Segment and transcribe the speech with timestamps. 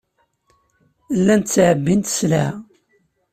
[1.19, 2.49] Llant ttɛebbint sselɛa.